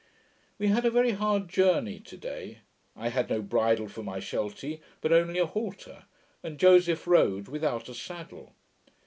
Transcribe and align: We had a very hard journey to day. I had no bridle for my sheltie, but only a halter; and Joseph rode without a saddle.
We 0.57 0.69
had 0.69 0.83
a 0.83 0.89
very 0.89 1.11
hard 1.11 1.47
journey 1.47 1.99
to 1.99 2.17
day. 2.17 2.61
I 2.95 3.09
had 3.09 3.29
no 3.29 3.39
bridle 3.43 3.87
for 3.87 4.01
my 4.01 4.19
sheltie, 4.19 4.81
but 4.99 5.13
only 5.13 5.37
a 5.37 5.45
halter; 5.45 6.05
and 6.41 6.57
Joseph 6.57 7.05
rode 7.05 7.47
without 7.47 7.87
a 7.87 7.93
saddle. 7.93 8.55